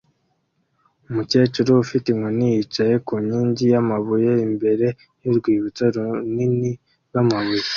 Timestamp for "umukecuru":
1.09-1.71